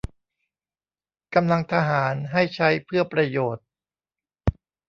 [1.35, 3.65] กำลังทหารให้ใช้เพื่อประโยชน์